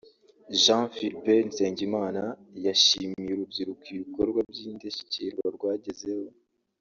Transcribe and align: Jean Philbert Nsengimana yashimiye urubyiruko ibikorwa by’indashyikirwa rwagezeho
Jean 0.61 0.85
Philbert 0.95 1.45
Nsengimana 1.49 2.23
yashimiye 2.65 3.31
urubyiruko 3.33 3.85
ibikorwa 3.95 4.39
by’indashyikirwa 4.49 5.47
rwagezeho 5.55 6.25